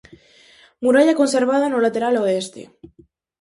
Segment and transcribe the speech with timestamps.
[0.83, 2.61] Muralla conservada no lateral oeste.